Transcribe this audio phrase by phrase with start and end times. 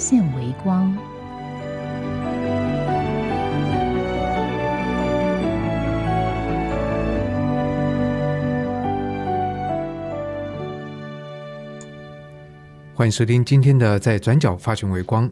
[0.00, 0.96] 现微光。
[12.94, 15.28] 欢迎收听今天的《在转角发现微光》。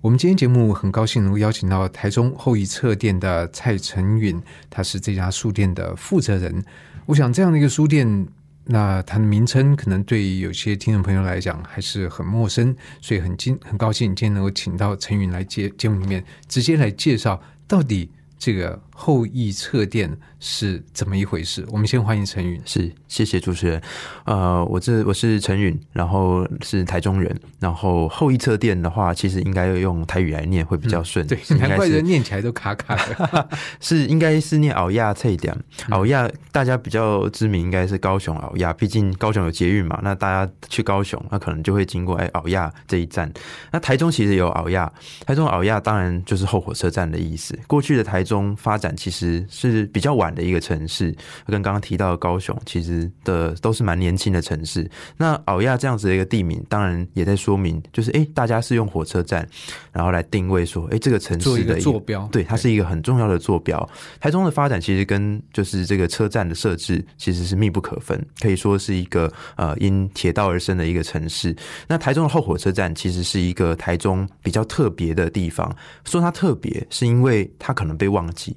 [0.00, 4.40] 我们今天节目很高兴能够邀请到台中后裔册店的蔡成允，
[4.70, 6.64] 他是这家书店的负责人。
[7.04, 8.26] 我想这样的一个书店，
[8.64, 21.66] 那它的名称可能对于有些听众朋友来讲还是很陌生，所以很今很高兴今天能够请到陈云来节节目里面直接来介绍到底这个后裔册店是怎么一回事。
[21.72, 22.62] 我们先欢迎陈允。
[22.64, 23.82] 是，谢谢主持人。
[24.26, 27.36] 呃，我这我是陈允，然后是台中人。
[27.58, 31.26] 然后后羿侧电的话，其实应该要用台语来念会比较顺。
[31.26, 33.48] 对，难怪人念起来都卡卡的。
[33.80, 35.52] 是应该是念熬亚这一点。
[35.88, 39.98] 鳌亚大家比较知名应该是高雄熬亚，毕竟高雄有捷运嘛。
[40.04, 43.28] 那大家去高雄，那可能就会经过哎熬亚这一站。
[43.72, 44.92] 那台中其实有熬亚，
[45.26, 47.58] 台中熬亚当然就是后火车站的意思。
[47.66, 51.14] 过去的台中发展其实是比较晚的一个城市，
[51.46, 54.88] 跟刚刚提到的高雄其实的都是蛮年轻的城市。
[55.16, 59.46] 那鳌亚这样子的一个地名，当然也在说明，就是哎，大家是用火车站，
[59.92, 63.88] 然后来定位说，哎，这个城做一个市的坐标对，它是一个很重要的坐标。
[64.20, 71.54] 台中的发展其实跟就是这个车站的设置其实是密不可分，可以说是一个呃因铁道而生的一个城市。
[71.88, 75.74] 那台中的后火车站其实是一个台中比较特别的地方，
[76.04, 78.56] 说它特别是因为它可能被忘记。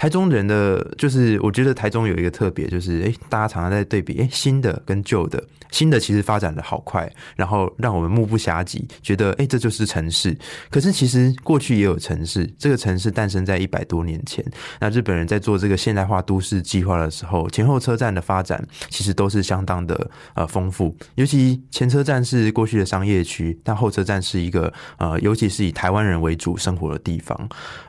[0.00, 10.34] 台中人的就是，我觉得台中有一个特别，就是诶，大家常常在对比，诶，新的跟旧的，新的其实发展的好快，然后让我们目不暇接，觉得诶，这就是城市。
[10.70, 14.42] 可是其实过去也有城市，这个城市诞生在一百多年前。
[14.80, 27.38] 那日本人在做这个现代化都市计划的时候，前后车站的发展其实都是相当的呃丰富，尤其前车站是过去的商业区，但后车站是一个呃，尤其是以台湾人为主生活的地方。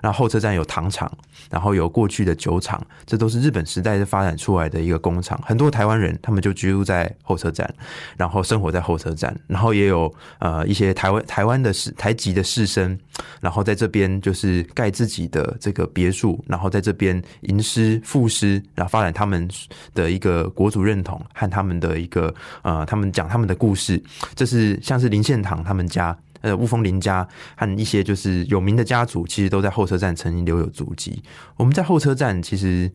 [0.03, 1.09] 那后车站有糖厂，
[1.49, 5.39] 然后有过过去的酒厂，这都是日本时代发展出来的一个工厂。
[5.45, 7.71] 很多台湾人他们就居住在候车站，
[8.17, 12.97] 然后生活在候车站，然后也有呃一些台湾台湾的士台籍的士绅，
[13.39, 19.47] 然后在这边就是盖自己的这个别墅，然后在这边吟诗赋诗，然后发展他们
[19.93, 24.01] 的一个国族认同和他们的一个呃他们讲他们的故事。
[24.33, 26.17] 这是像是林献堂他们家。
[26.41, 31.23] 呃，雾峰林家和一些就是有名的家族，其实都在候车站曾经留有足迹。
[31.55, 32.91] 我们在候车站，其实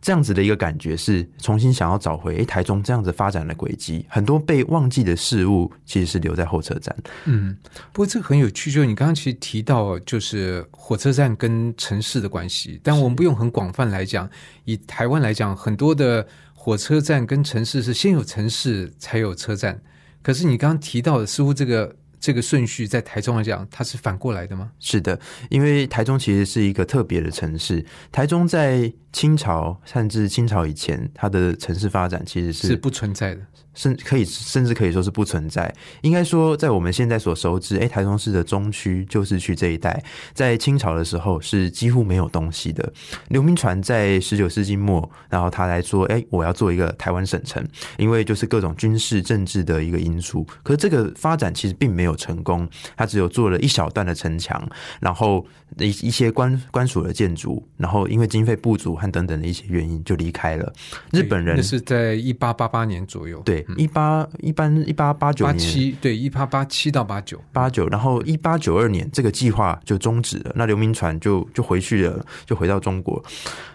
[0.00, 4.06] 这样子的一个感觉是重新想要找回诶台中这样子发展的轨迹。
[4.08, 6.96] 很多被忘记的事物，其实是留在候车站。
[7.24, 7.56] 嗯，
[7.92, 14.28] 不过这个很有趣，就是你刚刚其实提到，就是火车站跟城市的关系，但我们不用很广泛来讲。
[14.64, 19.80] 以台湾来讲，很多的火车站跟城市是先有城市才有车站，
[20.22, 24.70] 可是你刚刚提到的，似乎这个这个顺序在台中来讲，它是反过来的吗？
[24.78, 25.18] 是的，
[25.50, 27.84] 因为台中其实是一个特别的城市。
[28.10, 33.40] 台中在清朝甚至清朝以前，它的城市发展其实是是不存在的。
[33.74, 35.72] 甚可以甚至可以说是不存在。
[36.02, 40.02] 应该说，在我们现在所熟知，诶，台中市的中区、旧市区这一带，
[40.34, 42.92] 在清朝的时候是几乎没有东西的。
[43.28, 47.64] 刘铭传在十九世纪末，然后他来说，诶，我要做一个台湾省城，
[47.98, 50.44] 因为就是各种军事政治的一个因素。
[50.64, 54.68] 可是这个发展其实并没有成功，他只有做了一小段的城墙，
[55.00, 55.46] 然后
[55.76, 60.72] 一一些官官署的建筑，然后因为经费不足和等等的一些原因就离开了。
[61.12, 67.42] 日本人那是在一八八八年左右，对，一八一般一八八九年八七对一八八七到八九。
[67.52, 73.22] 八九，然后一八九二年这个计划就终止了，那刘铭传就就回去了，就回到中国，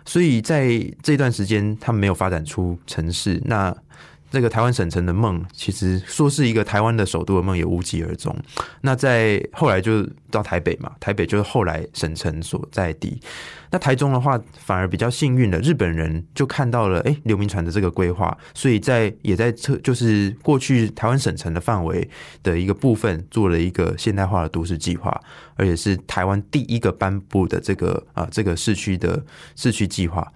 [0.06, 3.75] 所以在这段时间他们没有发展出城市，那
[4.33, 8.35] 这个台湾省城的梦，其实说是一个台湾的首都的梦，也无疾而终。
[8.81, 13.21] 那在后来就到台北嘛，台北就是后来省城所在地。
[13.69, 22.09] 那台中的话，反而比较幸运的，日本人就看到了，哎，刘铭传的这个规划，所以在也在测，就是过去台湾省城的范围
[22.41, 25.15] 的一个部分，做了一个现代化的都市计划，
[25.53, 29.24] 而且是台湾第一个颁布的这个啊、这个市区的
[29.56, 30.27] 市区计划。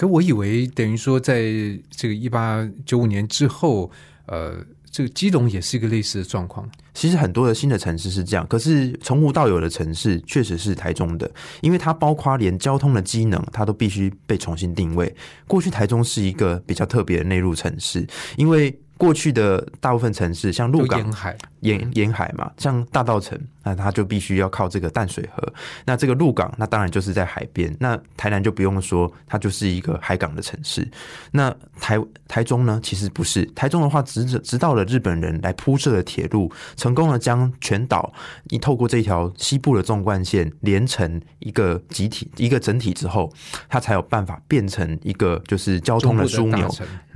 [0.00, 1.42] 可我以为等于说，在
[1.90, 3.90] 这个一八九五年之后，
[4.24, 4.56] 呃，
[4.90, 6.66] 这个基隆也是一个类似的状况。
[6.94, 11.30] 其实很多的新的城市是这样，可是从无到有的城市确实是台中的，
[11.60, 15.14] 因为它包括连交通的机能，它都必须被重新定位。
[15.46, 18.06] 过去台中是一个比较特别的内陆城市，
[18.38, 25.52] 因为过去的大部分城市像鹿港沿海沿沿海嘛，像大道城，那它就必须要靠这个淡水河。
[25.84, 27.74] 那这个鹿港，那当然就是在海边。
[27.78, 30.88] 那台南就不用说，它就是一个海港的城市。
[31.32, 33.44] 那台台中呢，其实不是。
[33.54, 38.12] 台中的话，直直到了日本人来铺设的铁路，成功的将全岛
[38.48, 43.32] 一透过这条西部的纵贯线连成一个集体、一个整体之后，
[43.68, 46.68] 它才有办法变成一个就是交通的枢纽、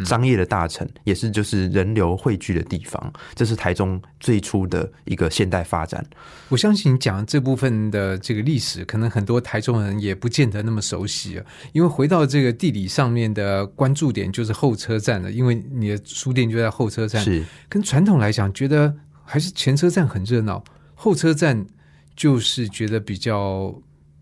[0.04, 3.12] 商业的大城，也是就是人流汇聚的地方。
[3.34, 6.04] 这是台中最初的一个现代发展。
[6.48, 11.44] 我相信你讲这部分的这个历史，可能很多台中人也不见得那么熟悉啊。
[11.72, 15.32] 因为回到这个地理上面的关注点，就是候车站了。
[15.32, 18.94] 因为你的书店就在候车站，是跟传统来讲，觉得
[19.24, 20.62] 还是前车站很热闹，
[20.94, 21.66] 后车站
[22.14, 23.74] 就是觉得比较。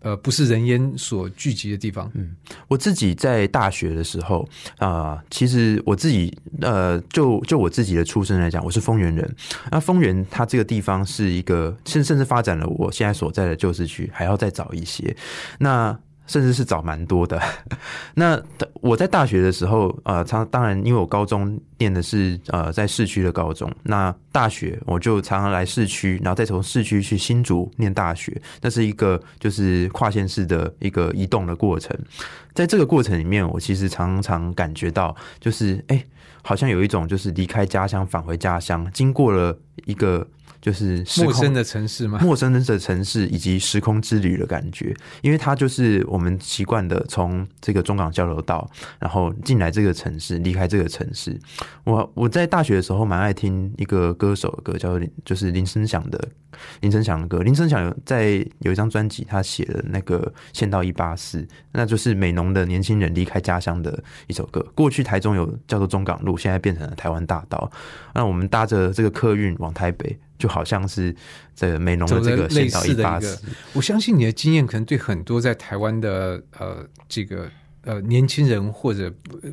[0.03, 2.11] 呃，不是人烟所聚集的地方。
[2.13, 2.35] 嗯，
[2.67, 4.47] 我自己在大学的时候
[4.77, 9.35] 啊，其实我自己呃，就就我自己的出身来讲，我是丰原人。
[9.71, 15.15] 那丰原它这个地方是一个，甚甚至发展了我现在所在的旧市区还要再早一些。
[15.57, 15.97] 那
[16.27, 17.41] 甚至是早蛮多的。
[18.15, 18.41] 那
[18.81, 31.97] 我在大学的时候，呃，常当然因为我高中念的是呃在市区的高中，那大学我就常常来市区，然后再从市区去新竹念大学，那是一个就是跨县市的一个移动的过程。
[32.53, 36.05] 在这个过程里面，我其实常常感觉到，就是哎，
[36.41, 40.25] 好像有一种就是离开家乡返回家乡，经过了一个。
[40.63, 42.19] 就是陌生的城市吗？
[42.23, 48.65] 陌生的城市以及时空之旅的感觉，因为它就是我们习惯的从这个中港交流道，
[48.97, 51.37] 然后进来这个城市，离开这个城市。
[51.83, 56.29] 我我在大学的时候蛮爱听一个歌手的歌，叫林，就是林声祥的
[56.79, 57.43] 林声祥的歌。
[57.43, 60.19] 林声祥在有一张专辑，他写的那个
[60.57, 61.41] 《县道一八四》，
[61.73, 64.65] 那就是美浓的年轻人离开家乡的一首歌。
[64.73, 67.69] 过去台中有叫做中港路，现在变成了台湾大道。
[68.15, 70.17] 那我们搭着这个客运往台北。
[70.43, 71.15] 就好像是
[71.55, 73.39] 在美浓的这个类似的一个，
[73.71, 77.49] 我相信你的经验可能对很多在台湾的呃这个
[77.83, 79.09] 呃年轻人或者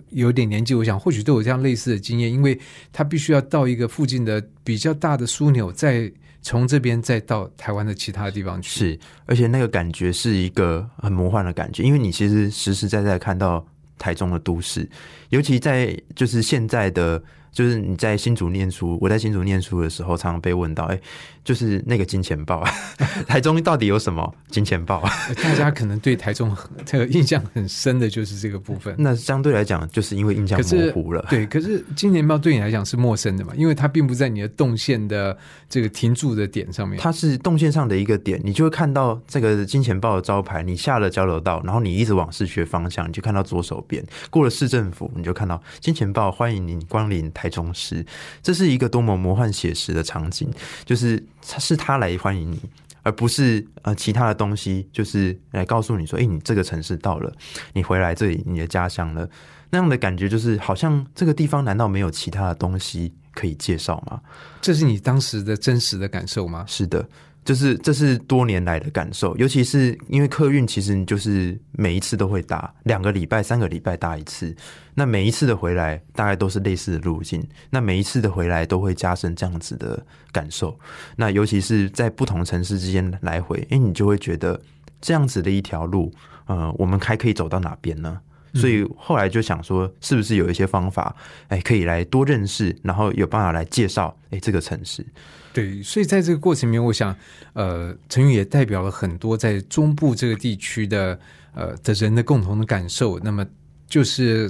[0.08, 2.58] 有点年纪，我想或许都有这样类似的经验，因为
[2.92, 6.10] 他必须要到一个附近的比较大的枢纽，再
[6.42, 8.80] 从这边再到台湾的其他地方去。
[8.80, 13.64] 是，而且那个感觉是一个很魔幻的感觉，因为你其实实实在在看到
[13.96, 14.90] 台中的都市，
[15.28, 17.22] 尤其在就是现在的。
[17.52, 21.00] 就是你在新竹念书，我在新竹念书的时候，常常被问到，哎。
[21.42, 22.62] 就是那个金钱豹，
[23.26, 25.02] 台中到底有什么 金钱豹？
[25.42, 26.54] 大家可能对台中
[26.84, 28.94] 这个印象很深的就是这个部分。
[28.98, 31.26] 那相对来讲，就是因为印象模糊了。
[31.30, 33.54] 对，可是金钱豹对你来讲是陌生的嘛？
[33.56, 35.36] 因为它并不在你的动线的
[35.66, 37.00] 这个停驻的点上面。
[37.00, 40.62] 它是动线上的一个点，你就会看到这个金钱豹的招牌。
[40.62, 48.04] 你下了交流道，然后你一直往市区方向，你就看到左手边过了市政府，你就看到金钱豹欢迎您光临台中市。
[48.42, 50.48] 这是一个多么魔幻写实的场景，
[50.84, 51.22] 就是。
[51.52, 52.60] 他是他来欢迎你，
[53.02, 57.32] 而不是呃其他的东西，就是来告诉你说，哎，你这个城市到了，
[57.72, 59.28] 你回来这里，你的家乡了，
[59.70, 64.20] 那样的感觉就是好像这个地方难道没有其他的东西可以介绍吗？
[64.60, 66.64] 这是你当时的真实的感受吗？
[66.68, 67.08] 是的。
[67.44, 74.54] 就是这是多年来的感受，尤其是因为客运，其实你就是每一次都会搭两个礼拜、三个礼拜搭一次，
[74.94, 80.78] 那每一次的回来大概都是类似的路径，那每一次的回来都会加深这样子的感受。
[81.16, 84.60] 那尤其是在不同城市之间来回，哎，你就会觉得
[85.00, 86.12] 这样子的一条路，
[86.46, 88.20] 呃，我们还可以走到哪边呢？
[88.52, 91.14] 所以后来就想说，是不是有一些方法，
[91.48, 95.06] 哎，可以来多认识，然后有办法来介绍，哎，这个城市。
[95.52, 97.12] 对，所以在这个过程里面，我想，
[97.54, 101.18] 呃，陈宇也代表了很多在中部这个地区的
[101.54, 103.18] 呃的人的共同的感受。
[103.18, 103.44] 那么，
[103.88, 104.48] 就是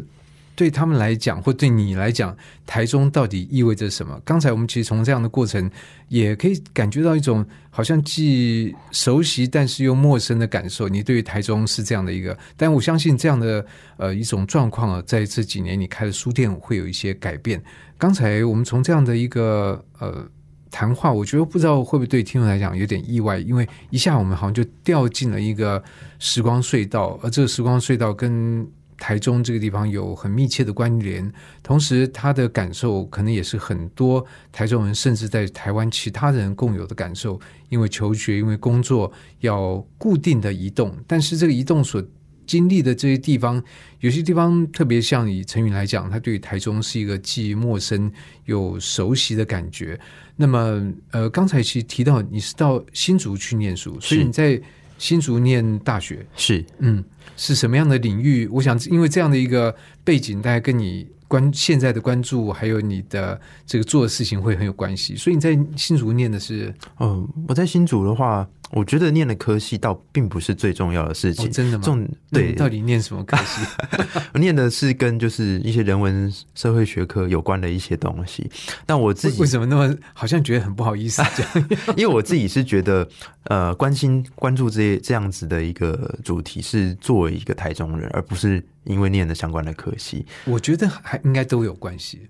[0.54, 4.21] 对他们来讲，或对你来讲，台中到底意味着什么？
[4.26, 5.71] 刚才我们其实从这样的过程，
[6.09, 10.87] 也可以感觉到一种好像既熟悉但是又陌生的感受。
[10.87, 13.64] 你对于台中是这样的一个，但我相信这样的
[13.97, 17.62] 呃一种状况啊，在这几年你开的书店会有一些改变。
[17.97, 20.28] 刚才我们从这样的一个呃。
[20.70, 25.82] 谈话，我觉得不知道会不会对听众来讲有点意外，因为一下我们好像就掉进了一个
[26.18, 39.10] 时光隧道，而这个时光隧道跟台中这个地方有很密切的关联，同时他的感受可能也是很多台中人甚至在台湾其他人共有的感受，因为求学，因为工作
[39.40, 42.02] 要固定的移动，但是这个移动所
[42.50, 43.62] 经历的这些地方，
[44.00, 48.11] 有些地方特别像以陈宇来讲，他对台中是一个既陌生
[48.47, 49.97] 又熟悉的感觉。
[50.35, 54.61] 那么，呃，刚才其实提到你是到新竹去念书，所以你在
[54.99, 57.04] 新竹念大学，是嗯，
[57.37, 58.49] 是什么样的领域？
[58.49, 65.14] 我想，因为这样的一个背景，大概跟你关现在的关注，还有你的这个做的事情会很有关系。
[65.14, 71.50] 所以你在新竹念的是嗯，我在新竹的话，我觉得念的科系倒并不是最重要的事哦，情。
[71.50, 71.84] 真的吗？
[71.84, 73.60] 重对，到底念什么科系？
[74.32, 78.48] 我念的是跟就是一些人文社会学科有关的一些东西，
[78.86, 81.68] 但我自己为为什么那么好像觉得很不好意思讲？
[81.96, 83.08] 因为我自己是觉得，
[83.44, 90.24] 呃，关心关注这些这样子的一个主题，是作为一个台中人，而不是因为念的相关的科系。
[90.44, 92.20] 我觉得还应该都有关系。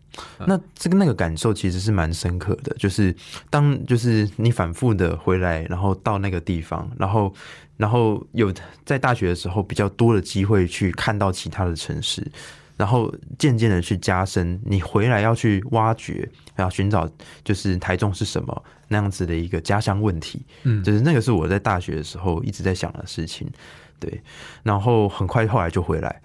[0.47, 3.15] 那这个那个感受其实是蛮深刻的，就是
[3.49, 7.35] 当就是你反复的回来，然后到那个地方，然后
[7.77, 8.53] 然后有
[8.85, 12.27] 在大学的时候比较多的机会去看到其他的城市，
[12.77, 17.09] 然后渐渐的去加深你回来要去挖掘，然后寻找
[17.43, 23.49] 就是台中是什么那样子的一个家乡问题，嗯，就是那个是我在大学的时候一直在想的事情，
[23.99, 24.23] 对，
[24.63, 26.23] 然后很快后来就回来。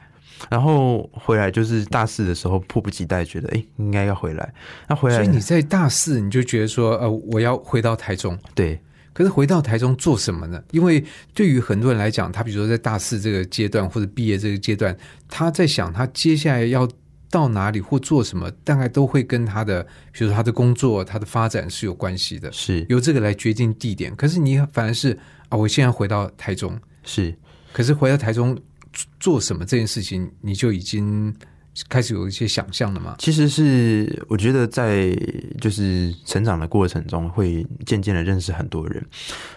[0.50, 4.54] 然后回来就是大四的时候，迫不及待觉得，哎，应该要回来。
[4.86, 8.38] 那回来，所以你在大四你就觉得说，呃，我要回到台中。
[8.54, 8.78] 对
[9.16, 10.62] 可是回到台中做什么呢？
[10.72, 11.02] 因为
[11.34, 14.94] 对于很多人来讲，他比如说在大四这个阶段或者毕业这个阶段，
[15.30, 16.86] 他在想他接下来要
[17.32, 19.82] 到哪里或做什么，大概都会跟他的，
[20.12, 24.14] 比如说他的工作、他的发展是有关系的，是由这个来决定地点。
[24.18, 25.18] 可是你反而是
[25.48, 27.34] 啊，我现在回到台中，是，
[27.72, 28.54] 可是回到台中
[28.92, 31.34] 做做什么这件事情，你就已经
[31.90, 33.16] 开始有一些想象了吗？
[33.20, 35.16] 其实是我觉得在
[35.60, 39.06] 就是成长的过程中，会渐渐的认识很多人。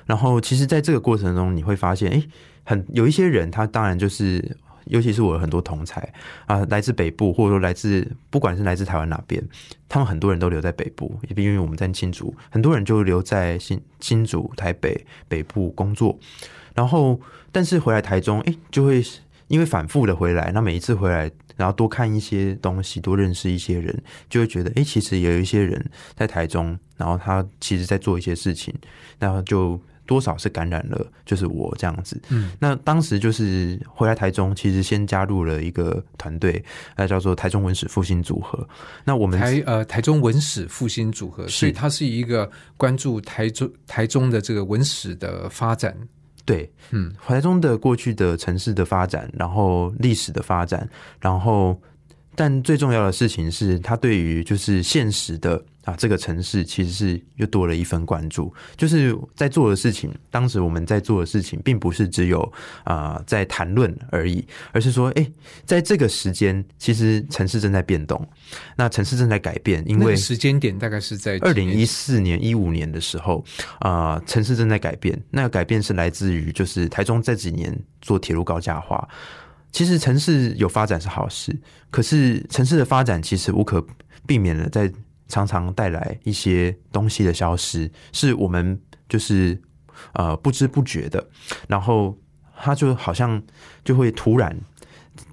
[0.07, 2.23] 然后，其实在这个过程中，你会发现，哎，
[2.65, 4.57] 很有一些人，他当然就是。
[4.89, 6.01] 尤其是我很多同才
[6.47, 9.47] 啊，来自北部，或者说来自不管是来自台湾哪边，
[9.87, 16.19] 他们很多人都留在北部，也因为我们在新竹，很多人就留在新新竹、台北北部工作。
[16.75, 17.21] 然后，
[17.53, 19.05] 但是回来台中，哎，就会
[19.49, 28.75] 因为反复的回来，那每一次回来，然后多看一些东西，多认识一些人，就会觉得，哎，其实也有一些人在台中，然后他其实在做一些事情，
[29.19, 32.21] 然后就多少是感染了，就是我这样子。
[32.29, 36.63] 嗯，那当时就是回来台中，其实先加入了一个团队，
[36.97, 38.67] 呃，叫做台中文史复兴组合。
[39.05, 45.97] 那我们台呃台中文史复兴组合，所以它是一个关注台中台中的这个文史的发展。
[46.49, 50.89] 对，嗯，怀中的过去的城市的发展，然后历史的发展，
[51.21, 51.79] 然后，
[52.35, 58.53] 但最重要的事情是，它对于就是现实的啊这个城市，其实是又多了一份关注。
[58.77, 62.53] 就是在做的事情，当时我们在做的事情，并不是只有
[62.85, 65.27] 啊、在谈论而已，而是说，哎，
[65.65, 68.29] 在这个时间，其实城市正在变动，
[68.77, 73.43] 那城市正在改变，因为那个时间点大概是在二零一几四年、一五年的时候，
[73.79, 75.19] 啊、城市正在改变。
[75.31, 79.09] 那个改变是来自于就是台中这几年做铁路高架化。
[79.71, 81.57] 其实城市有发展是好事，
[81.91, 83.85] 可是城市的发展其实无可
[84.27, 84.91] 避免的在
[85.29, 89.61] 常常带来一些东西的消失，是我们就是
[90.15, 91.25] 呃不知不觉的，
[91.69, 92.19] 然后
[92.57, 93.41] 它就好像
[93.85, 94.57] 就会突然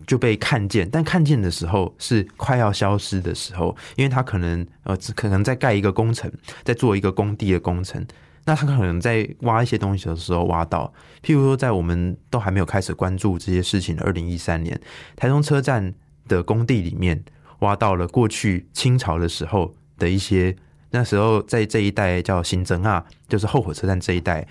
[0.06, 6.32] 就被看见，但看见的时候是快要消失的时候，因为它可能呃只可能在盖一个工程，
[6.64, 8.06] 在做一个工地的工程，
[8.46, 14.80] 那它可能在挖一些东西的时候挖到，譬如说在我们都还没有开始关注这些事情的二零一三年，
[15.16, 15.94] 台中车站
[16.28, 17.24] 的工地里面
[17.60, 20.56] 挖到了过去清朝的时候的一些，
[20.92, 24.48] 那时候在这一带叫新增啊，就是后火车站这一带。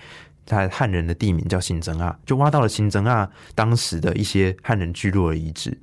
[0.47, 5.75] 它汉人的地名叫新增啊，就挖到了新增啊当时的一些汉人聚落的遗址，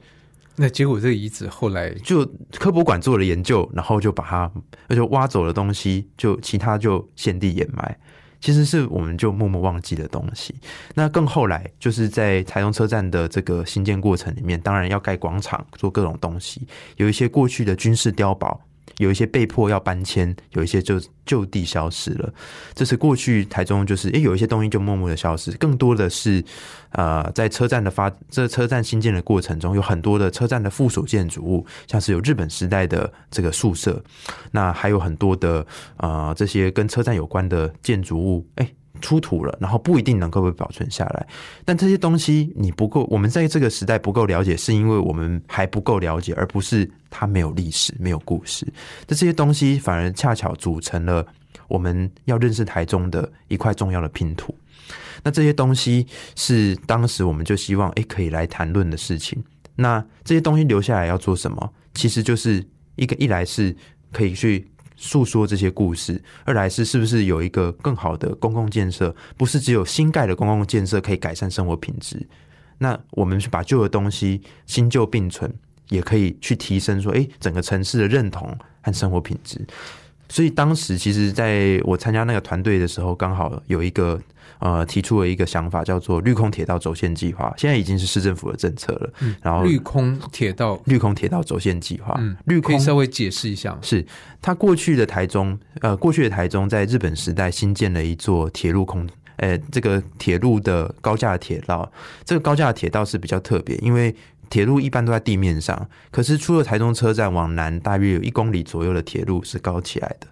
[0.55, 2.25] 那结果这个遗址后来就
[2.61, 4.49] 科博馆做了研究，然后就把它，
[4.87, 7.99] 那就挖走了东西，就其他就现地掩埋。
[8.41, 10.55] 其实是我们就默默忘记的东西。
[10.95, 16.65] 那更后来，就是在台中车站的这个新建过程里面，当然要盖广场，做各种东西，
[16.99, 18.61] 有一些过去的军事碉堡。
[18.99, 22.33] 有一些被迫要搬迁，有一些就就地消失了。
[22.75, 26.45] 这是过去台中就是，诶，有一些东西就默默的消失，更多的是，
[26.91, 34.03] 呃，在车站的发这车站新建的过程中，有很多的车站的附属建筑物，像是有日本时代的这个宿舍，
[34.51, 38.75] 那还有很多的呃这些跟车站有关的建筑物，诶。
[39.03, 41.27] 出土了，然后不一定能够被保存下来。
[41.67, 48.67] 但这些东西你不够，我们在这个时代不够了解，是因为我们还不够了解，而不是它没有历史、没有故事。
[49.07, 51.27] 这些东西反而恰巧组成了
[51.69, 54.55] 我们要认识台中的一块重要的拼图。
[55.23, 59.43] 那这些东西是当时我们就希望诶可以来谈论的事情。
[59.77, 61.73] 那这些东西留下来要做什么？
[61.95, 62.65] 其实就是
[62.97, 63.75] 一个一来是
[64.13, 64.67] 可以去
[65.03, 72.25] 诉说这些故事，二来是是不是有一个更好的公共建设，不是只有新盖的公共建设可以改善生活品质。
[72.79, 75.53] 那我们去把旧的东西新旧并存，
[75.89, 79.61] 也可以去提升说，诶，整个城市的认同和生活品质。
[80.29, 84.21] 所以当时其实在我参加那个团队的时候，刚好有一个
[84.63, 89.13] 呃提出了一个想法，叫做绿空铁道轴线计划，现在已经是市政府的政策了。
[89.43, 93.79] 然后绿空铁道，绿空铁道轴线计划，嗯，绿空可以稍微解释一下吗？
[93.83, 94.07] 是
[94.41, 101.91] 它过去的台中，呃，过去的台中在日本时代新建了一座铁路空，呃，这个铁路的高架铁道，
[102.25, 104.15] 这个高架铁道是比较特别，因为
[104.53, 110.27] 铁路一般都在地面上，可是出了台中车站往南大约有一公里左右的铁路是高起来的。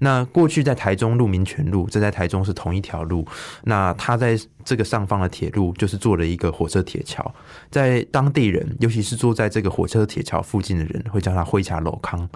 [0.00, 3.24] 那过去在台中路民权路，这在台中是同一条路，
[3.62, 7.32] 那它在这个上方的铁路就是做了一个火车铁桥，
[7.70, 12.28] 在当地人，尤其是坐在这个火车铁桥附近的人，会叫它灰桥楼康。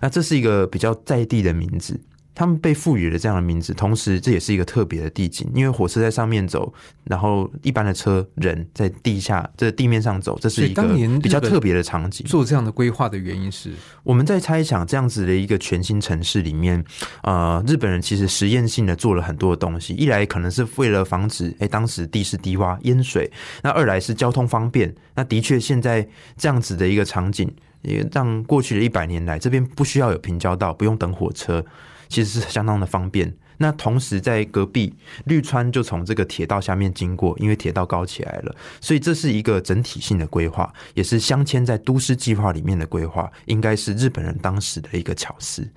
[0.00, 2.00] 那这是一个比较在地的名字。
[2.38, 10.84] 他们被赋予了这样的名字，同时这也是一个特别的地景，因为火车在上面走，然后一般的车人在地下这地面上走，这是一个
[11.20, 12.24] 比较特别的场景。
[12.28, 13.72] 做这样的规划的原因是，
[14.04, 16.84] 我们在猜想这样子的一个全新城市里面，
[17.24, 19.94] 呃，日本人其实实验性的做了很多的东西。
[19.94, 23.28] 一来可能是为了防止，哎，当时地势低洼淹水；
[23.64, 24.94] 那二来是交通方便。
[25.16, 27.52] 那的确，现在这样子的一个场景，
[27.82, 31.64] 也让过去的一百年来，这边不需要有平交道，不用等火车，
[32.08, 33.36] 其实是相当的方便。
[33.58, 34.94] 那同时在隔壁
[35.26, 45.68] 绿川就从这个铁道下面经过，因为铁道高起来了，所以这是一个整体性的规划，也是镶嵌在都市计划里面的规划，应该是日本人当时的一个巧思。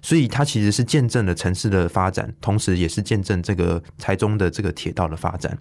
[0.00, 5.58] 所以它其实是见证了城市的发展，同时也是见证这个台中的这个铁道的发展。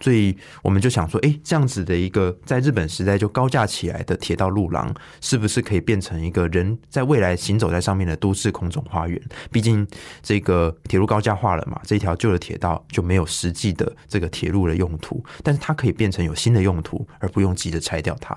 [0.00, 9.20] 所以我们就想说，诶，这样子的一个在日本时代就高架起来的铁道路廊，是不是可以变成一个人在未来行走在上面的都市空中花园？
[9.50, 9.86] 毕竟
[10.22, 18.36] 这个铁路高架化了嘛，这条旧的铁道就没有实际的这个铁路的用途，但是它可以变成有新的用途，而不用急着拆掉它。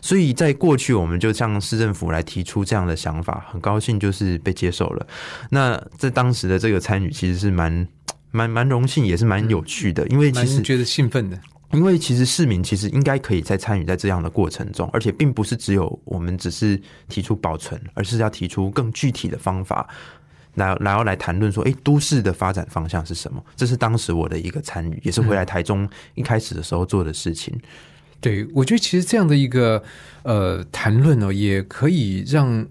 [0.00, 5.06] 所以在过去，我们就向市政府来提出这样的想法，很高兴就是被接受了。
[5.50, 7.86] 那在当时的这个参与，其实是蛮
[8.32, 11.40] 蛮蛮荣幸，也是蛮有趣的，因为其实觉得兴奋的。
[11.72, 19.86] 因为其实市民其实应该可以在参与在这样的过程中，而且并不是只有我们只是提出保存，而是要提出更具体的方法，
[20.56, 23.42] 来然后来谈论说，哎，都市的发展方向是什么？
[23.54, 27.54] 这是当时我的一个参与，也是回来台中一开始的时候做的事情。
[28.20, 29.82] 对，我觉得其实这样的一个
[30.22, 32.66] 呃谈论呢，也可以让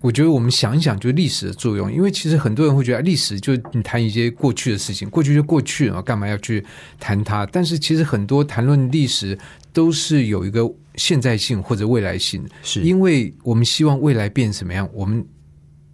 [0.00, 1.90] 我觉得我们想一想，就是历史的作用。
[1.90, 6.64] 因为其实很多人会觉得历史就你谈一些过去的事情，过去就过去了，干嘛要去
[6.98, 7.46] 谈它？
[7.46, 9.38] 但是其实很多谈论历史
[9.72, 15.24] 都是有一个现在性或者未来性，是因为我们希望未来变什么样，我们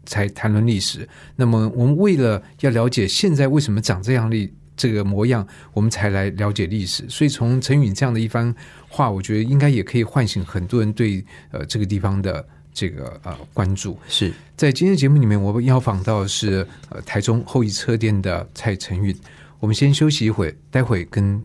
[0.09, 1.09] 才谈论历史。
[1.37, 7.09] 那么我们为了要了解现在为什么长这样历这个模样，我们才来了解历史。
[7.09, 8.53] 所以从陈允这样的一番
[8.89, 13.99] 话，我觉得应该也可以唤醒很多人对呃这个地方的这个呃关注。
[14.09, 19.17] 是在今天节目里面，我们邀访到的是呃台中后裔车店的蔡成允。
[19.61, 21.41] 我们先休息一会，待会跟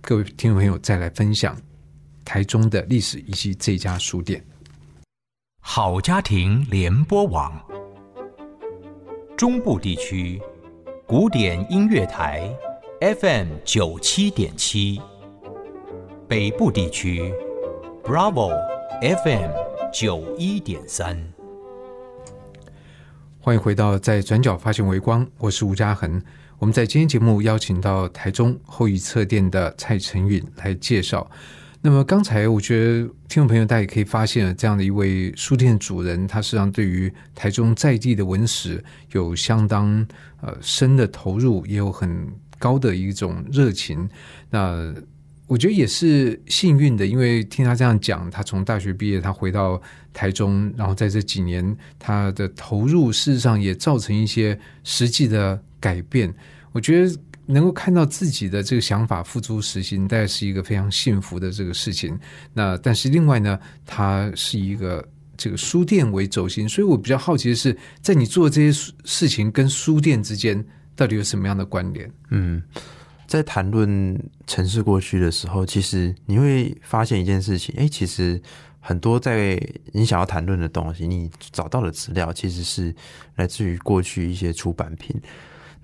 [0.00, 1.56] 各位听众朋友再来分享
[2.24, 4.44] 台中的历史以及这家书店。
[5.66, 7.58] 好家庭联播网，
[9.36, 10.40] 中部地区
[11.06, 12.48] 古典音乐台
[13.00, 15.00] FM 九七点七，
[16.28, 17.34] 北部地区
[18.04, 18.52] Bravo
[19.00, 19.50] FM
[19.92, 21.20] 九一点三。
[23.40, 26.22] 欢迎回到在转角发现微光，我是吴嘉恒。
[26.58, 31.28] 我们在今天节目邀请到台中后裔册店的蔡成允来介绍。
[31.86, 40.06] 那么刚才我觉得听众朋友大家也可以发现，这样的一位书店主人，他实际上对于台中在地的文史有相当
[40.40, 42.26] 呃深的投入，也有很
[42.58, 44.08] 高的一种热情。
[44.48, 44.94] 那
[45.46, 49.78] 我觉得也是幸运的，因为听他这样讲，他从大学毕业，他回到
[50.14, 56.34] 台中，然后在这几年他的投入，事实上也造成一些实际的改变。
[56.72, 57.14] 我觉得
[57.46, 62.18] 能够看到自己的这个想法付诸实行，大概是一个非常幸福的这个事情。
[62.52, 70.64] 那但是另外呢，它是一个这个书店为轴心，所以我比较好奇的是，在你做这些事情跟书店之间
[70.96, 72.10] 到底有什么样的关联？
[72.30, 72.62] 嗯，
[73.26, 78.40] 在谈论城市过去的时候，其实你会发现一件事情，哎，其实
[78.80, 79.60] 很多在
[79.92, 82.94] 你想要谈论的东西，你找到的资料其实是
[83.36, 85.14] 来自于过去一些出版品。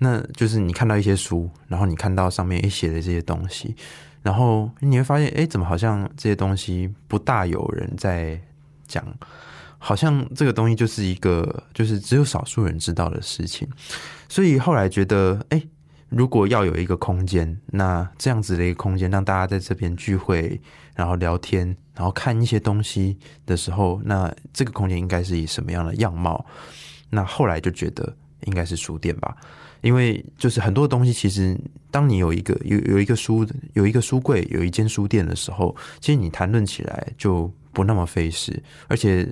[0.03, 3.75] 那就是你看到一些书，然后你看到上面写的这些东西，
[4.23, 8.41] 然后你会发现，哎，怎么好像这些东西不大有人在
[8.87, 9.05] 讲，
[9.77, 13.69] 好像这个东西就是一个就是只有少数人知道的事情，
[14.27, 15.61] 所以后来觉得，哎，
[16.09, 20.59] 如果要有一个空间，那这样子的一个空间，让大家在这边聚会，
[20.95, 26.43] 然后聊天，然后看一些东西的时候，那这个空间应该是以什么样的样貌？
[27.11, 29.37] 那后来就觉得应该是书店吧。
[29.81, 39.27] 因为就是很多东西，其实当你有一个有有一个书有一个书柜有一间书店的时候，其实你谈论起来就不那么费事，而且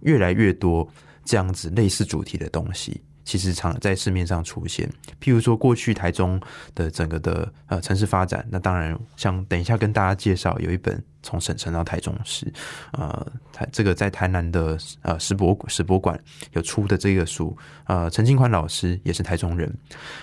[0.00, 0.88] 越来越多
[1.24, 3.00] 这样子类似主题的东西。
[3.24, 4.88] 其实常在市面上出现，
[5.20, 6.40] 譬如说过去台中
[6.74, 12.50] 的整个的呃城市发展，那当然像等一下跟大家介绍有一本从省城到台中市，
[12.92, 16.18] 呃台这个在台南的呃石博石博馆
[16.52, 19.72] 有出的这个书，呃陈金宽老师也是台中人，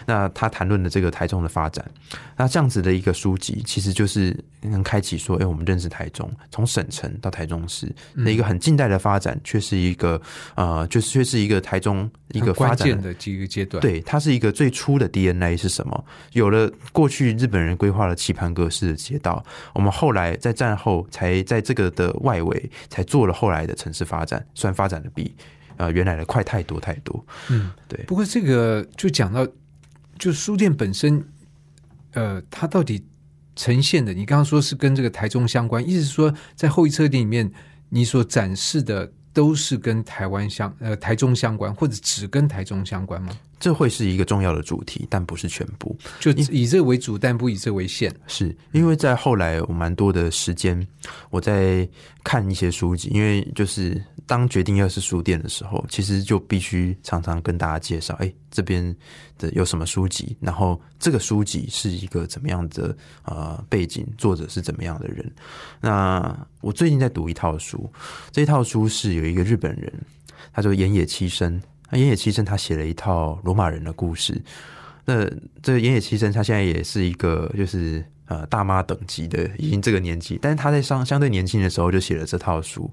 [0.05, 1.85] 那他谈论的这个台中的发展，
[2.35, 10.21] 那这样子的一个书籍，其实就是能开启说，哎，我们认识台中，从省城到台中市的一个很近代的发展，却是一个
[10.55, 12.85] 呃，就是却是一个台中一个发展。
[13.01, 16.05] 的几个阶段，对，它是一个最初的 DNA 是什么？
[16.31, 25.35] 有了过去日本人规划了棋盘格式的街道，我们后来在战后才在这个的外围才做了后来的城市发展，虽然发展的比
[25.77, 27.25] 呃原来的快太多太多。
[27.49, 28.03] 嗯，对。
[28.05, 29.47] 不过这个就讲到，
[30.19, 31.23] 就书店本身，
[32.13, 33.05] 呃，它到底
[33.55, 37.51] 呈现的，你刚刚说是跟这个台中相关，意思是说在后一车店里面
[37.89, 39.11] 你所展示的。
[39.35, 43.37] 都是跟台湾相呃台中相关，或者只跟台中相关吗？
[43.59, 45.95] 这会是一个重要的主题，但不是全部。
[46.19, 48.13] 就以这为主，但不以这为限。
[48.27, 50.87] 是因为在后来我蛮多的时间，
[51.29, 51.87] 我在
[52.23, 53.09] 看一些书籍。
[53.13, 58.95] 因为就是当决定要是书店的时候，其实就必须常常跟大家介绍，哎，这边
[59.37, 65.31] 的有什么书籍，然后这个书籍是一个怎么样的呃背景，作者是怎么样的人。
[65.79, 67.91] 那我最近在读一套书，
[68.31, 69.93] 这一套书是有一个日本人，
[70.51, 71.61] 他叫岩野七生。
[71.91, 74.41] 那岩野七生他写了一套罗马人的故事。
[75.05, 75.23] 那
[75.61, 82.91] 这个岩野七生他现在也是一个就是呃大妈等级的，已经这个年纪，但是他在相相对年轻的时候就写了这套书。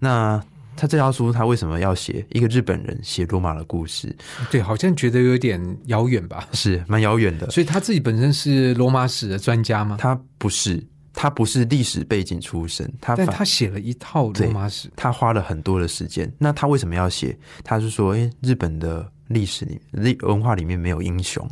[0.00, 0.38] 那
[0.76, 4.14] 他这套书他为什么要写一个日本人写罗马的故事？
[4.50, 6.46] 对，好像觉得有点遥远吧？
[6.52, 7.50] 是蛮遥远的。
[7.50, 9.96] 所以他自己本身是罗马史的专家吗？
[9.98, 10.82] 他不是。
[11.18, 16.30] 他不是历史背景出身，他但他写了一套罗马史，他花了很多的时间。
[16.38, 17.34] 那他为什么要写？
[17.64, 21.48] 他是说，哎，日本的历史里、历文化里面没有英雄，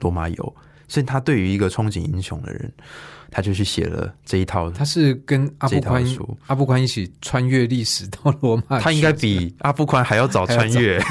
[0.00, 0.56] 罗马有，
[0.88, 2.72] 所以他对于一个憧憬英雄的人。
[3.32, 6.04] 他就去写了这一套，他是跟阿布宽
[6.46, 11.02] 阿布宽一起穿越历史到罗马，他应该比阿布宽还要早穿越，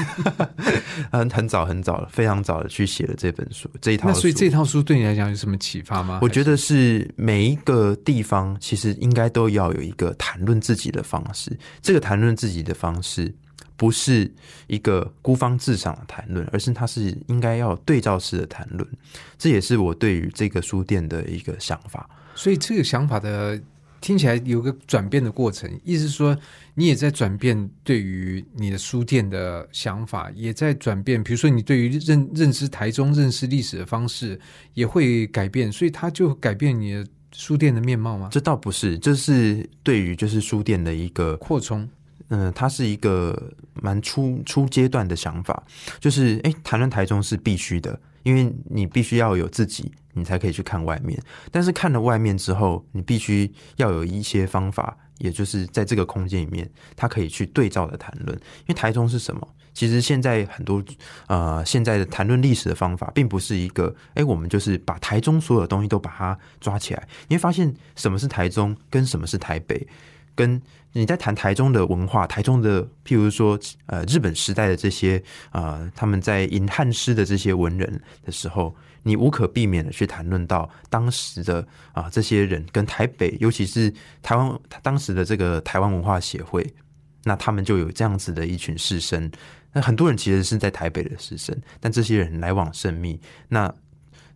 [1.10, 4.08] 很 很早很早了，非常早的去写了这本书这一套。
[4.08, 6.20] 那所以这套书对你来讲有什么启发吗？
[6.22, 11.50] 我觉得是每一个地方其实应该都要有一个谈论自己的方式，
[11.82, 13.34] 这个谈论自己的方式。
[13.82, 14.30] 不是
[14.68, 18.88] 一个孤芳自赏的谈论，而是它是应该要对照式的谈论。
[19.36, 22.08] 这也是我对于这个书店的一个想法。
[22.36, 23.60] 所以这个想法的
[24.00, 26.38] 听起来有个转变的过程，意思是说
[26.74, 31.20] 你也在转变对于你的书店的想法，也在转变。
[31.20, 34.38] 比如说你对于认认知台中、认识历史的方式
[34.74, 38.28] 也会改变，所以它就改变你的书店的面貌吗？
[38.30, 41.90] 这倒不是，这是对于就是书店的一个扩充。
[42.34, 45.62] 嗯，它是一个蛮初初阶段的想法，
[46.00, 51.22] 就是哎，谈论台中是必须的，因为你必须要有自己，你才可以去看外面。
[51.50, 56.66] 但是看了外面之后，你必须要有一些方法，也就是在这个空间里面，
[56.96, 58.34] 它可以去对照的谈论。
[58.60, 59.46] 因为台中是什么？
[59.74, 60.82] 其实现在很多
[61.26, 69.86] 呃，现在的谈论历史的方法，并不是一个哎，我们就是把台中所有东西都把它抓起来，你会发现什么是台中，跟什么是台北。
[70.34, 70.60] 跟
[70.92, 83.92] 你在谈台中的文化，台中的譬如说，呃，日本时代的这些啊，他们在吟汉诗的这些文人的时候，你无可避免的去谈论到当时的啊这些人跟台北，尤其是
[84.22, 86.66] 台湾当时的这个台湾文化协会，
[87.24, 89.32] 那他们就有这样子的一群士绅，
[89.72, 93.72] 那很多人其实是在台北的士绅，但这些人来往甚密，那。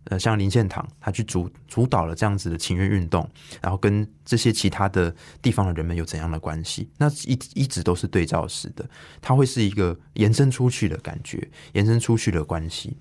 [0.09, 3.29] 呃，像林献堂，他去主主导了这样子的情愿运动，
[3.61, 6.89] 然后跟这些其他的地方的人们有怎样的关系？
[6.97, 8.89] 那一一直都是对照式的，
[9.21, 12.95] 它会是一个延伸出去的感觉，延伸出去的关系。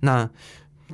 [0.00, 0.28] 那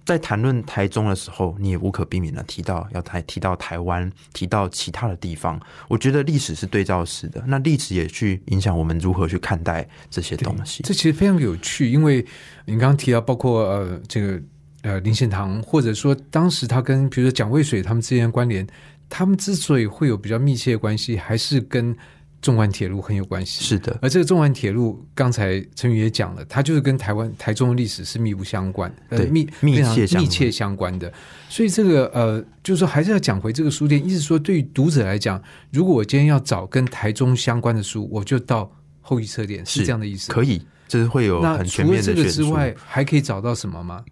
[0.05, 5.59] 在谈论台中的时候，你也无可避免的提到要台提到台湾，提到其他的地方。
[5.88, 10.83] 我觉得历史是对照式的，那历史也去影响我们如何去看待这些东西。
[10.83, 12.23] 这其实非常有趣，因为
[12.66, 14.38] 你刚刚提到，包括呃这个
[14.83, 18.67] 呃林献堂，或者说当时他跟比如说蒋渭水他们之间的关联，
[19.09, 21.97] 他们之所以会有比较密切的关系，还是跟。
[22.43, 23.99] 纵贯铁路很有关系，是的。
[24.01, 31.12] 而这个纵贯铁路，刚才陈宇也讲了，它就是跟台湾台中的历史是密不相关，呃，密密切密切相关的。
[31.49, 40.31] 所以这个呃，就是说还是要讲回这个书店，意思说对于读者来讲，如果我今天要找跟台中相关的书，我就到后一车店，是这样的意思。
[40.31, 44.05] 可以，就是会有很全面的这个之外，还可以找到什么吗？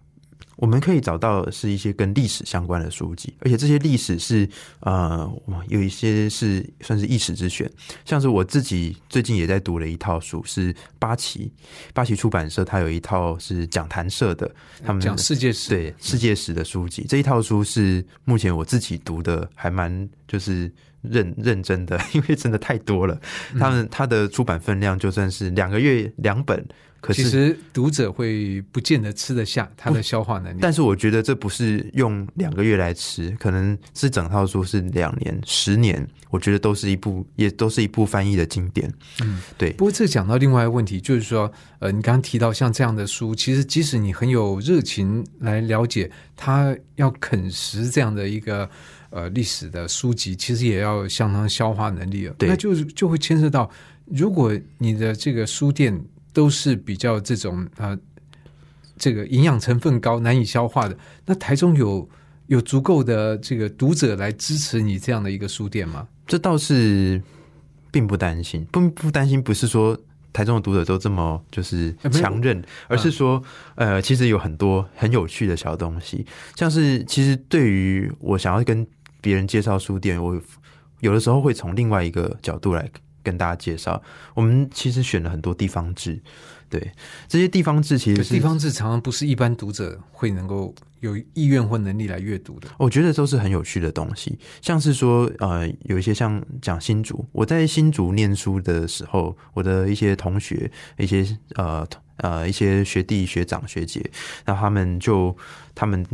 [0.57, 4.47] 我们可以找到是一些跟历史相关的书籍，而且这些历史是
[4.79, 5.29] 呃，
[5.67, 7.69] 有一些是算是一史之选。
[8.05, 11.51] 像是我自己最近也在读了一套书，是八旗
[11.93, 14.49] 八旗出版社，它有一套是讲谈社的，
[14.83, 17.05] 他们讲世界史，对世界史的书籍。
[17.07, 23.19] 这一套书是目前我自己读的，还蛮就是认认真的， 因为真的太多了。
[23.59, 26.65] 他们他的出版分量就算是两个月两本。
[27.13, 38.91] 其实读者会不见得吃得下他的消化能力，但是我觉得这不是用两个月来吃，可能是整套书是两年、十年，我觉得都是一部，也都是一部翻译的经典。
[39.21, 39.71] 嗯，对。
[39.73, 48.69] 不过这讲到另外一个问题，就是说，呃，你刚刚提到像这样的书，其实即使你很有热情来了解，他要啃食这样的一个
[49.09, 52.33] 呃历史的书籍，其实也要相当消化能力了。
[52.37, 53.69] 对，那就就会牵涉到，
[54.05, 56.03] 如果你的这个书店。
[56.35, 57.97] 都是比较这种啊，
[58.97, 60.97] 这个营养成分高、难以消化的。
[61.25, 62.07] 那台中有
[62.47, 66.05] 有足够的这个读者来支持你这样的一个书店吗？
[66.27, 67.23] 这倒是
[67.89, 69.41] 并不担心，不不担心。
[69.41, 69.97] 不是说
[70.33, 73.41] 台中的读者都这么就是强韧，而是说
[73.75, 76.25] 呃，其实有很多很有趣的小东西，
[76.57, 78.85] 像是其实对于我想要跟
[79.21, 80.37] 别人介绍书店，我
[80.99, 82.91] 有的时候会从另外一个角度来。
[83.25, 84.01] 跟大家介绍，
[84.35, 86.21] 我们其实选了很多地方志，
[86.69, 86.91] 对
[87.27, 92.69] 这些地方志，其实地方志常常不是一般读者会能够有意愿或能力来阅读的。
[92.77, 101.85] 我觉得都是很有趣的东西，像是说，呃，有一些像讲新竹，我在新竹念书的时候，我的一些同学，一些呃
[102.17, 104.07] 呃一些学弟学长学姐，
[104.45, 105.35] 那他们就
[105.73, 106.05] 他们。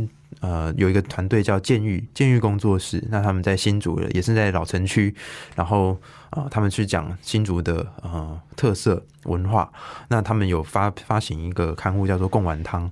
[0.42, 5.14] 呃，有一个团队叫监狱监狱工作室，那他们在新竹的，也是在老城区，
[5.56, 5.96] 然后
[6.28, 9.72] 啊，他们去讲新竹的呃特色文化，
[10.08, 12.86] 那他们有发发行一个刊物叫做《贡丸汤》，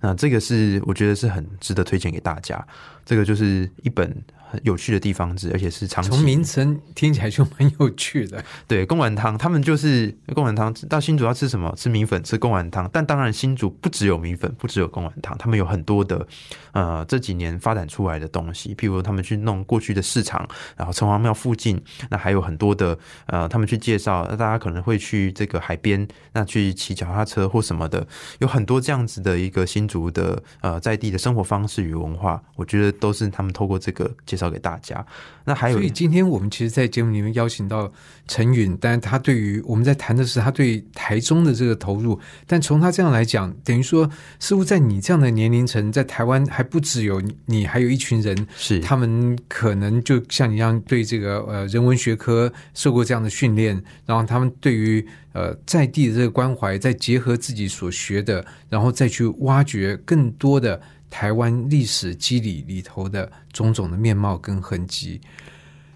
[0.00, 2.66] 那这个是我觉得是很值得推荐给大家，
[3.04, 4.12] 这个就是一本。
[4.56, 6.08] 很有趣的地方志，而且是长期。
[6.08, 8.42] 从名称听起来就蛮有趣的。
[8.66, 10.72] 对，贡丸汤，他们就是贡丸汤。
[10.88, 11.72] 到新竹要吃什么？
[11.76, 12.88] 吃米粉，吃贡丸汤。
[12.92, 16.26] 但当然，新竹不只有米粉，不只有贡丸汤，他们有很多的
[16.72, 18.74] 呃这几年发展出来的东西。
[18.74, 28.06] 譬如他们去弄过去的市场，然后城隍庙附近，那还有很多的呃，他们去介绍，大家可能会去这个海边，那去骑脚踏车或什么的，
[28.38, 34.06] 有很多这样子的一个新竹的呃在地的生活方式与文化，我觉得都是他们透过这个。
[34.24, 35.04] 介绍给大家。
[35.44, 37.92] 那还有，所以今天我们其实，在节目里面邀请到
[38.26, 42.18] 陈允，但他对于我们在谈的是他对台中的这个投入。
[42.46, 60.80] 但从他这样来讲，等于说，似乎在你这样的年龄层，在台湾还不只有你，还有一群人，是他们可能就像你一样，对这个呃人文学科受过这样的训练，然后他们对于呃在地的这个关怀，再结合自己所学的，然后再去挖掘更多的。
[61.10, 65.20] 台湾历史机理里头的种种的面貌跟痕迹。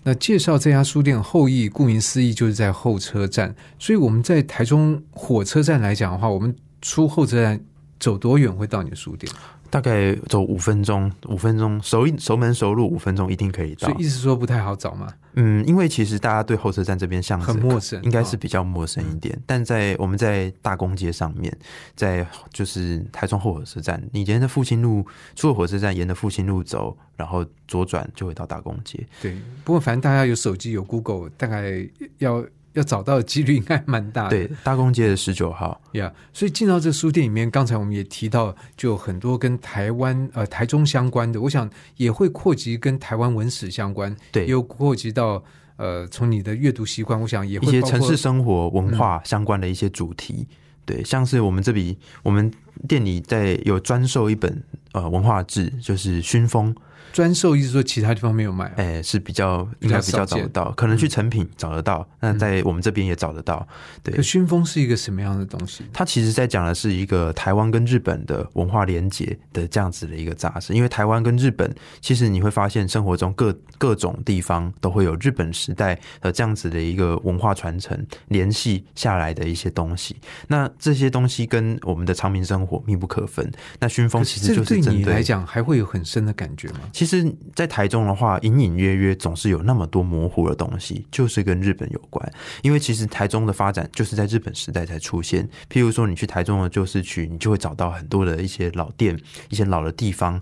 [0.02, 3.54] 那介绍这家书店后裔，顾名思义就是在候车站。
[3.78, 7.60] 所以我们在台中火车站来讲的话，我们出候车站
[7.98, 9.30] 走多远会到你的书店？
[9.70, 13.88] 大概走五分钟，五分钟熟熟门熟路，五分钟一定可以到。
[13.88, 15.06] 所以意思说不太好找吗？
[15.34, 19.40] 嗯，因为其实大家对候车站这边巷子很陌生，应该是比较陌生一点。
[19.46, 21.56] 但在我们在大公街上面，
[21.94, 25.06] 在就是台中后火车站，你沿着复兴路
[25.36, 29.06] 出了火车站，沿着复兴路走，然后左转就会到大公街。
[29.22, 32.44] 对，不过反正大家有手机有 Google，大概要。
[32.74, 34.30] 要找到的几率应该蛮大的。
[34.30, 45.42] 对，大公街的十九号呀，所以进到这书店里面，刚才我们也提到，就很多跟台湾呃台中相关的，我想也会扩及跟台湾文史相关，对，又扩及到
[45.76, 50.46] 呃从你的阅读习惯，我想也会一些城市生活文化相关的一些主题。
[50.84, 52.50] 对，像是我们这笔，我们
[52.88, 56.74] 店里在有专售一本呃文化志，就是熏风。
[57.12, 63.66] 专售意思说其他地方没有卖、啊，哎、是比较应该比较找得到，可能去成品找得到，那在我们这边也找得到。
[64.02, 65.84] 对可，熏风是一个什么样的东西？
[65.92, 80.16] 它其实在讲的是一个台湾跟日本的文化连结的这样子的一个杂志，因为台湾跟日本，其实你会发现生活中各各种地方都会有日本时代的这样子的一个文化传承联系下来的一些东西。
[80.46, 83.50] 那这些东西跟我们的长民生活密不可分。
[83.78, 86.80] 那熏风其实就是对你来讲还会有很深的感觉吗？
[87.00, 92.30] 其实，在台中的话，隐隐约约总是有那么多模糊的东西，就是跟日本有关。
[92.60, 95.48] 因为其实台中的发展就是在日本时代才出现。
[95.70, 100.38] 譬如说，你去台中的旧市区，你就会找到很多的一些老店、一些老的地方，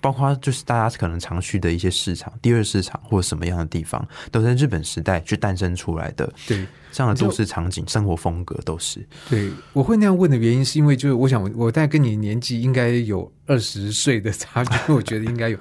[0.00, 6.32] 包括就是大家可能常去的一些市场、第二市场或者什么样的地方，都在日本时代去诞生出来的。
[6.46, 9.06] 对这样的都市场景、生活风格都是。
[9.28, 15.58] 对，我会那样问的原因是因为，就是我想我我大概跟你年纪应该有二十岁的差距， 我觉得应该有。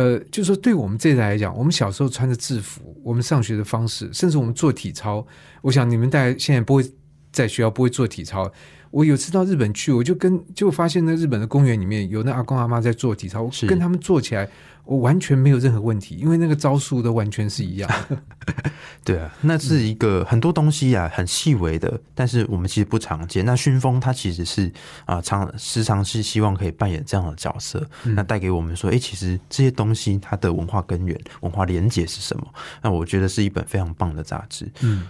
[0.00, 5.26] 呃，就是说，对我们这代来讲，我们小时候穿着制服，我们上学的方式，甚至我们做体操，
[5.60, 6.82] 我想你们大家现在不会
[7.30, 8.50] 在学校不会做体操。
[8.90, 14.48] 我有次到日本去，我就跟就发现那日本的公园里面有那阿公阿妈在做体操，我跟他们做起来，
[14.84, 18.20] 我完全没有任何问题，因为那个招数都完全是一样的。
[19.04, 23.44] 对啊，那是一个很多东西啊，很细微的，但是我们其实不常见。
[23.44, 24.70] 那熏风它其实是
[25.06, 32.46] 啊、常时常是希望可以扮演这样的角色，那带给我们说，哎、其实这些东西它的文化根源、文化连结是什么？
[32.82, 34.70] 那我觉得是一本非常棒的杂志。
[34.80, 35.06] 嗯，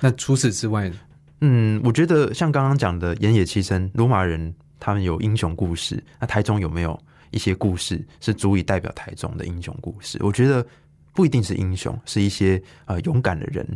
[0.00, 0.96] 那除此之外呢，
[1.44, 6.02] 嗯，我觉得像刚刚讲的岩野七生、罗马人，他们有英雄故事。
[6.20, 6.96] 那台中有没有
[7.32, 10.18] 一些故事是足以代表台中的英雄故事？
[10.22, 10.64] 我觉得
[11.12, 13.66] 不一定是英雄，是一些呃勇敢的人。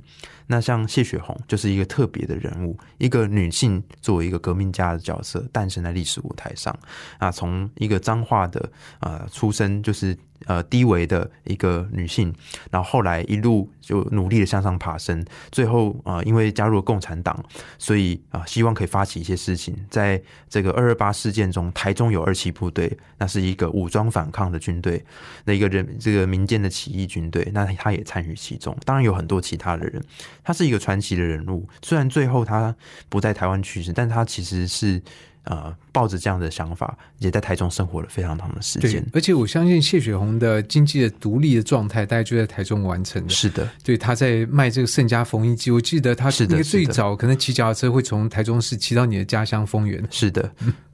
[0.47, 6.73] 那像谢雪红就是一个特别的人物，一个女性作为一个革命家的角色诞生在历史舞台上
[7.19, 12.33] 啊，从一个彰化的呃出身就是呃低微的一个女性，
[12.71, 17.43] 然后后来一路就努力的向上爬升，最后啊、因为加入了共产党，
[17.79, 19.75] 所以啊、希望可以发起一些事情。
[19.91, 25.03] 在这个二二八事件中，台中有二七部队，那是一个武装反抗的军队，
[25.45, 28.77] 那一个人这个民间的起义军队，那他也参与其中。
[28.85, 30.03] 当然有很多其他的人，
[30.45, 31.69] 他是一个传奇的人物。
[31.83, 32.75] 虽然最后他
[33.09, 35.01] 不在台湾去世，但他其实是
[35.47, 43.29] 呃抱着这样的想法，也在台中生活了非常长的时对间。，而且我相信谢雪红的经济的独立的状态，大概就在台中完成的。
[43.29, 50.07] 是的，对，他在卖这个盛家缝衣机，我记得他那个是的最早可能骑脚踏车会从台中市骑到你的家乡丰原。
[50.11, 50.51] 是的，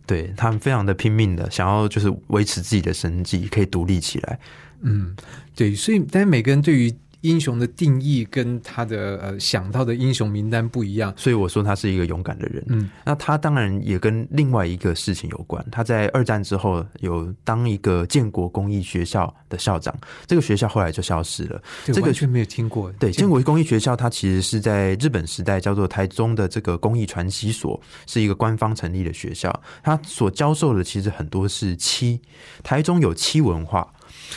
[0.07, 4.39] 对他们非常的拼命的想要就是维持自己的生计，可以独立起来。
[4.83, 5.15] 嗯，
[5.55, 11.13] 对，所以但是每个人对于英雄的定义跟他的呃想到的英雄名单不一样。
[11.17, 12.63] 所以我说他是一个勇敢的人。
[12.69, 15.65] 嗯，那他当然也跟另外一个事情有关。
[15.73, 21.63] 他在二战之后有当一个建国公益学校的校长，这个学校后来就消失了。
[21.85, 22.93] 这个完全没有听过。
[22.99, 29.63] 对，建建国公益学校它其实是在日本时代叫做台中的这个公益传习所，是一个官方成立的学校。
[29.83, 32.21] 它所教授的其实很多是漆，
[32.63, 33.89] 台中有漆文化。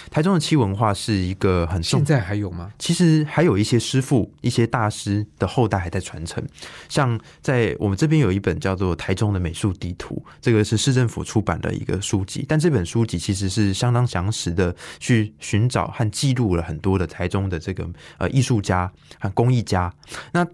[0.09, 2.71] 台中的漆文化是一个很现在还有吗？
[2.77, 6.43] 其实还有一些师傅、一些大师的后代还在传承。
[6.89, 19.93] 像在我们这边有一本叫做《台中的美术地图》，这个是市政府出版的一个书籍，但这本书籍其实是相当详实的去寻找和记录了很多的台中的这个呃艺术家和工艺家。
[20.31, 20.45] 那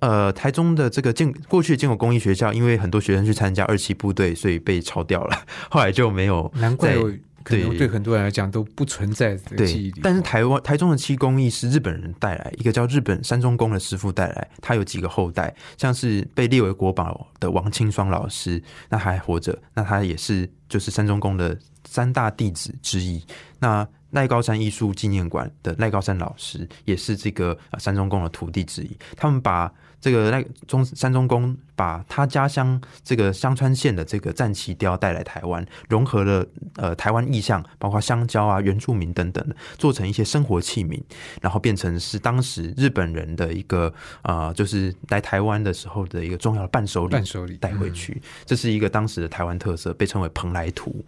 [0.00, 7.10] 呃，台中的这个建过去的建国工艺学校，因为很多学生去参加二期部队，所以被抄掉了， 后来就没有难怪我
[7.44, 23.22] 可能对对很多人来讲都不存在这个记忆里。，对但是台湾台中的漆工艺是日本人带来，一个叫日本山中工的师傅带来，他有几个后代，像是被列为国宝的王清霜老师，那还活着，那他也是就是山中工的三大弟子之一。
[23.60, 29.70] 那赖高山艺术纪念馆的赖高山老师也是这个呃山中工的徒弟之一，他们把
[30.04, 41.02] 这个赖中山中公把他家乡这个香川县的这个战旗雕带来台湾，融合了呃台湾意象，包括香蕉啊、原住民等等的，做成一些生活器皿，
[41.40, 43.90] 然后变成是当时日本人的一个
[44.20, 51.02] 啊、就是来台湾的时候的一个重要的伴手礼，伴手礼带回去，这是一个当时的台湾特色，被称为蓬莱图。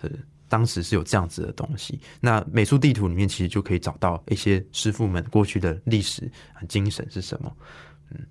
[0.00, 0.10] 呃，
[0.48, 2.00] 当时是有这样子的东西。
[2.18, 7.56] 那美术地图里面其实就可以找到一些师傅们过去的历史和精神是什么。
[8.10, 8.26] 嗯，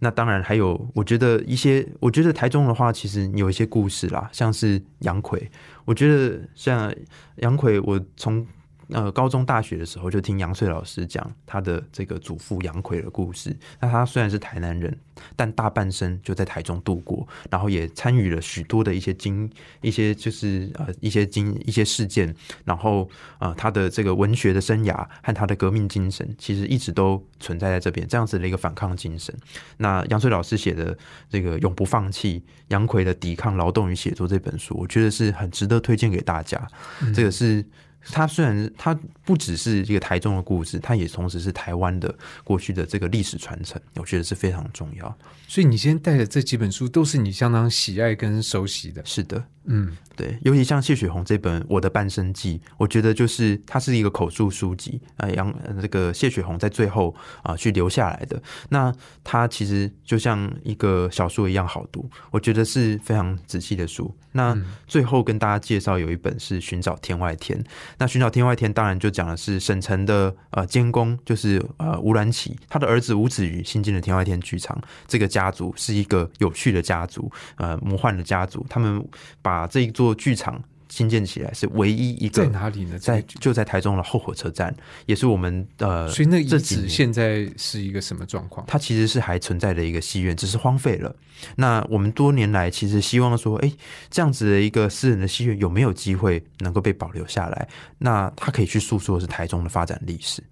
[0.00, 5.50] 那当然还有，我觉得一些，我觉得台中的话，其实有一些故事啦，像是杨奎，
[5.84, 6.94] 我觉得像
[7.36, 8.46] 杨奎，我从
[8.90, 13.54] 呃高中大学的时候就听杨翠老师讲他的这个祖父杨奎的故事。
[13.80, 14.98] 那他虽然是台南人，
[15.36, 22.34] 但大半生就在台中度过，然后也参与了许多的一些经一些就是呃一些经一些事件，
[22.64, 23.08] 然后
[23.38, 29.34] 呃他的这个文学的生涯和他的革命精神，其实一直都存在在这边这样子的一个反抗精神。
[29.76, 30.96] 那杨翠老师写的
[31.28, 36.66] 这个永不放弃杨奎的抵抗劳动与写作这本书，我觉得是很值得推荐给大家。
[37.14, 37.64] 这个是。
[38.12, 45.18] 它虽然它不只是一个台中的故事，它也同时是台湾的过去的这个历史传承，我觉得是非常重要。
[45.46, 49.04] 所以你今天带的这几本书都是你相当喜爱跟熟悉的。
[49.04, 58.92] 是的，嗯，对，尤其像谢雪红这本《我的半生记》，我觉得就是它是一个口述书籍啊，杨这个谢雪红在最后啊去留下来的，那
[59.22, 64.14] 它其实就像一个小说一样好读，我觉得是非常仔细的书。
[64.32, 64.56] 那
[64.86, 67.58] 最后跟大家介绍有一本是《寻找天外天》。
[67.98, 79.04] 那《寻找天外天》当然就讲的是沈城的呃监工，就是呃吴鸾起，他的儿子吴子瑜新进的天外天剧场，这个家族是一个有趣的家族，呃魔幻的家族，他们
[79.42, 80.62] 把这一座剧场。
[80.90, 82.98] 新建起来是唯一一个在哪里呢？
[82.98, 88.66] 在就在台中的后火车站，也是我们呃，所以那遗址现在是一个什么状况？
[88.66, 91.14] 它其实是还存在的一个戏院，只是荒废了。
[91.56, 93.70] 那我们多年来其实希望说，哎，
[94.08, 97.68] 这样子的一个私人的戏院有没有机会能够被保留下来？
[97.98, 100.42] 那它可以去诉说是台中的发展历史。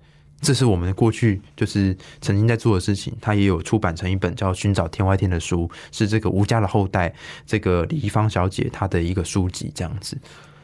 [0.40, 7.12] 这是我们过去就是曾经在做的事情，他也有出版成一本叫《寻找天外天》的书，是这个吴家的后代，
[7.46, 10.16] 这个李芳小姐她的一个书籍，这样子。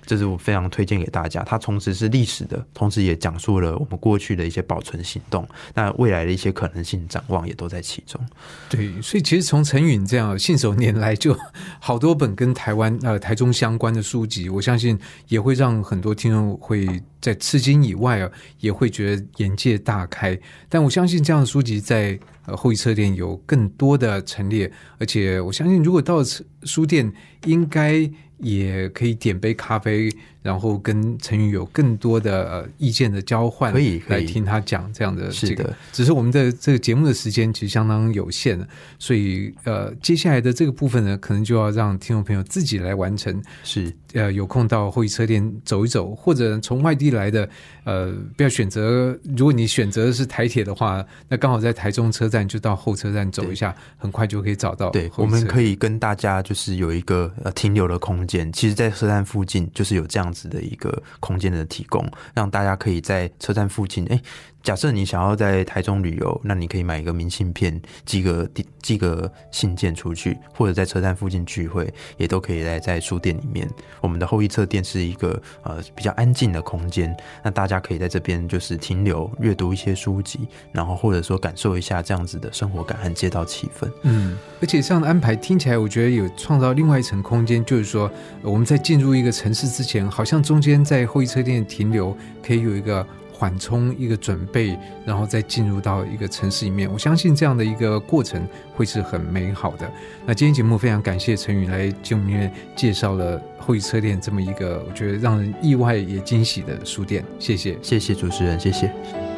[0.05, 1.43] 这是我非常推荐给大家。
[1.45, 8.21] 它同时是历史的，同时也讲述了我们过去的一些保存行动，那未来的一些可能性展望也都在其中。
[8.69, 11.37] 对，所以其实从陈允这样信手拈来，就
[11.81, 14.99] 好多本跟台湾呃台中相关的书籍，我相信
[15.29, 16.87] 也会让很多听众会
[17.21, 18.31] 在吃惊以外啊，
[18.61, 20.39] 也会觉得眼界大开。
[20.69, 26.19] 但我相信这样的书籍在呃后遗车店有更多的陈列，而且我相信如果到
[26.65, 27.11] 书店
[27.45, 28.11] 应该。
[28.43, 30.11] 也可以点杯咖啡，
[30.43, 35.75] 然后跟陈宇有更多的呃意见的交换，可以来听他讲这样的这个。
[35.93, 38.67] 只是我们的这个节目的时间其实相当有限的，
[38.99, 43.43] 所以呃接下来的这个部分呢，可能就要让听众朋友自己来完成。
[43.63, 47.49] 是呃有空到后车店走一走，或者从外地来的
[47.85, 54.91] 呃不要选择，如果你选择的是台铁的话，那刚好在台中车站就到后车站走一下，很快就可以找到。
[54.91, 58.53] 对，我们可以跟大家就是有一个呃停留的空间。
[58.53, 64.21] 其实，在车站附近就是有这样子的一个空间的提供，让大家可以在车站附近，哎。
[64.63, 68.49] 假设你想要在台中旅游，那你可以买一个明信片，寄个
[68.81, 73.69] 寄个信件出去，或者在车站附近聚会，也都可以在在书店里面。
[74.01, 80.41] 我们的后一侧店是一个呃比较安静的空间，那大家可以在这边就是停留阅读一些书籍，
[80.71, 83.91] 然后或者说感受一下这样子的生活感和街道气氛。
[84.03, 88.09] 嗯，而且这样的安排听起来，我觉得有创造另外一层空间，就是说
[88.43, 93.05] 我们在进入一个城市之前，好像中间在后一车店停留，可以有一个。
[93.43, 99.91] 缓冲一个准备，然后再进入到一个城市里面，我相信这样的一个过程会是很美好的。
[100.25, 109.32] 那今天节目非常感谢陈宇来节目里面介绍了后一车店这么一个我觉得让人意外也惊喜的书店，谢谢，谢谢主持人，谢谢。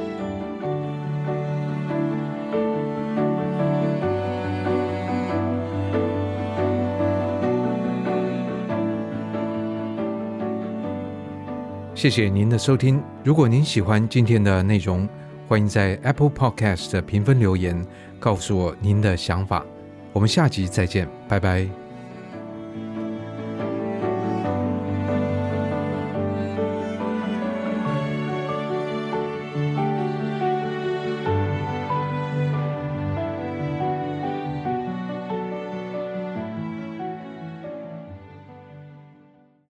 [12.04, 13.02] 谢谢您的收听。
[13.24, 15.08] 如果您喜欢今天的内容，
[15.48, 17.82] 欢迎在 Apple Podcast 的评分留言，
[18.20, 19.64] 告诉我您的想法。
[20.12, 21.83] 我们下集再见，拜拜。